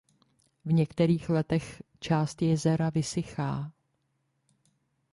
V 0.65 0.73
některých 0.73 1.29
letech 1.29 1.83
část 1.99 2.41
jezera 2.41 2.89
vysychá. 2.89 3.71